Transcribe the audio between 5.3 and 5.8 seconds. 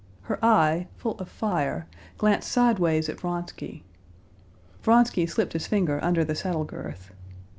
his